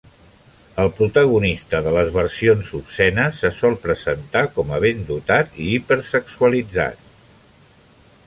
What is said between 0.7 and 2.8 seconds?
El protagonista de les versions